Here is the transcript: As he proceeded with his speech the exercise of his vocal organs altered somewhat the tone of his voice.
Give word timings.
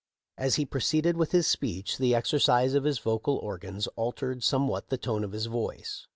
As 0.35 0.55
he 0.55 0.65
proceeded 0.65 1.15
with 1.15 1.31
his 1.31 1.45
speech 1.45 1.99
the 1.99 2.15
exercise 2.15 2.73
of 2.73 2.85
his 2.85 2.97
vocal 2.97 3.35
organs 3.37 3.85
altered 3.95 4.43
somewhat 4.43 4.89
the 4.89 4.97
tone 4.97 5.23
of 5.23 5.31
his 5.31 5.45
voice. 5.45 6.07